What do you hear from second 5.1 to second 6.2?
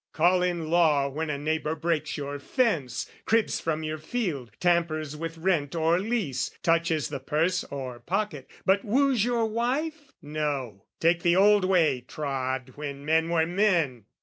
with rent or